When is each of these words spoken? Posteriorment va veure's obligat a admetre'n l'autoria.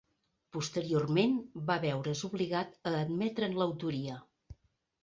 Posteriorment 0.55 1.35
va 1.67 1.77
veure's 1.85 2.25
obligat 2.31 2.75
a 2.93 2.95
admetre'n 3.05 3.59
l'autoria. 3.63 4.19